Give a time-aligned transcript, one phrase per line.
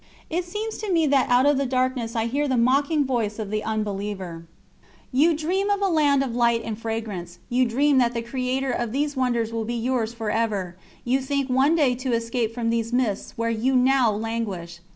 [0.31, 3.51] It seems to me that out of the darkness I hear the mocking voice of
[3.51, 4.47] the unbeliever:
[5.11, 8.93] "You dream of a land of light and fragrance, you dream that the Creator of
[8.93, 10.75] these wonders will be yours for ever,
[11.05, 14.79] you think one day to escape from these mists where you now languish.